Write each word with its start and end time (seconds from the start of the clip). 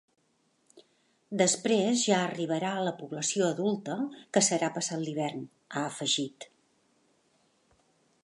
“Després, 1.41 1.99
ja 2.11 2.21
arribarà 2.29 2.71
a 2.77 2.85
la 2.87 2.93
població 3.01 3.49
adulta, 3.55 3.99
que 4.37 4.43
serà 4.49 4.69
passat 4.79 5.03
l’hivern”, 5.05 5.45
ha 5.69 5.83
afegit. 5.93 6.49